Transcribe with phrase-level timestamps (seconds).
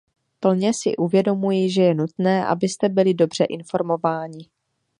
[0.39, 4.49] Plně si uvědomuji, že je nutné, abyste byli dobře informováni.